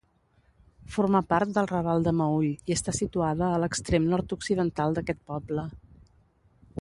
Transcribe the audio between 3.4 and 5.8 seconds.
a l'extrem nord-occidental d'aquest poble.